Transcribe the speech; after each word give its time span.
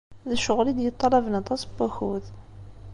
D 0.29 0.31
ccɣel 0.39 0.67
i 0.71 0.73
d-yeṭṭalaben 0.77 1.33
aṭas 1.41 1.61
n 1.65 1.69
wakud. 1.77 2.25